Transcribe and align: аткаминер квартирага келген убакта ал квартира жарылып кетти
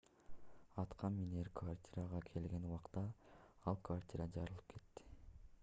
аткаминер 0.83 1.49
квартирага 1.59 2.21
келген 2.29 2.65
убакта 2.71 3.05
ал 3.73 3.79
квартира 3.91 4.29
жарылып 4.39 4.67
кетти 4.75 5.11